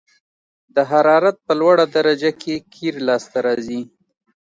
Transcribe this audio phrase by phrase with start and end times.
[0.75, 3.81] د حرارت په لوړه درجه کې قیر لاسته راځي